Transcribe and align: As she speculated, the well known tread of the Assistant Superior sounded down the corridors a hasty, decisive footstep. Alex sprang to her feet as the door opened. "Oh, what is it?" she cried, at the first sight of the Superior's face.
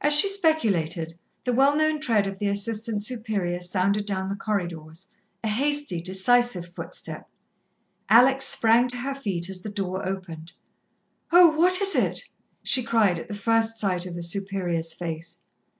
As 0.00 0.14
she 0.18 0.26
speculated, 0.26 1.14
the 1.44 1.52
well 1.52 1.76
known 1.76 2.00
tread 2.00 2.26
of 2.26 2.40
the 2.40 2.48
Assistant 2.48 3.04
Superior 3.04 3.60
sounded 3.60 4.04
down 4.04 4.28
the 4.28 4.34
corridors 4.34 5.06
a 5.44 5.48
hasty, 5.48 6.00
decisive 6.00 6.66
footstep. 6.66 7.28
Alex 8.08 8.46
sprang 8.46 8.88
to 8.88 8.96
her 8.96 9.14
feet 9.14 9.48
as 9.48 9.62
the 9.62 9.68
door 9.68 10.04
opened. 10.04 10.50
"Oh, 11.30 11.50
what 11.56 11.80
is 11.80 11.94
it?" 11.94 12.24
she 12.64 12.82
cried, 12.82 13.20
at 13.20 13.28
the 13.28 13.32
first 13.34 13.78
sight 13.78 14.06
of 14.06 14.16
the 14.16 14.24
Superior's 14.24 14.92
face. 14.92 15.38